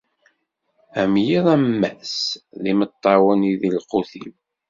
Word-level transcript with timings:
Am 1.01 1.13
yiḍ 1.25 1.45
am 1.55 1.65
wass, 1.81 2.15
d 2.61 2.63
imeṭṭawen 2.71 3.39
i 3.51 3.53
d 3.61 3.63
lqut-iw. 3.77 4.33